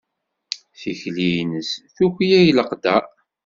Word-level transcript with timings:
Tikli-nnes 0.79 1.69
tuklal 1.95 2.47
leqder. 2.57 3.03